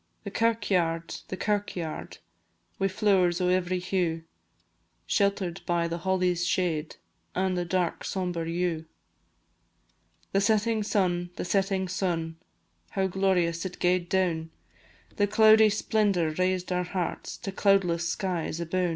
The 0.23 0.31
kirkyaird, 0.31 1.21
the 1.27 1.37
kirkyaird, 1.37 2.17
Wi' 2.79 2.87
flowers 2.87 3.39
o' 3.39 3.49
every 3.49 3.77
hue, 3.77 4.23
Shelter'd 5.05 5.61
by 5.67 5.87
the 5.87 5.99
holly's 5.99 6.43
shade, 6.43 6.95
An' 7.35 7.53
the 7.53 7.65
dark 7.65 8.03
sombre 8.03 8.49
yew. 8.49 8.85
The 10.31 10.41
setting 10.41 10.81
sun, 10.81 11.29
the 11.35 11.45
setting 11.45 11.87
sun, 11.87 12.37
How 12.89 13.05
glorious 13.05 13.63
it 13.63 13.77
gaed 13.77 14.09
down; 14.09 14.49
The 15.17 15.27
cloudy 15.27 15.69
splendour 15.69 16.31
raised 16.31 16.71
our 16.71 16.81
hearts 16.83 17.37
To 17.37 17.51
cloudless 17.51 18.09
skies 18.09 18.59
aboon! 18.59 18.89